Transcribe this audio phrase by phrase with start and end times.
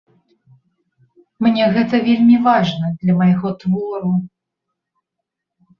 [1.47, 4.11] Мне гэта вельмі важна для майго твору.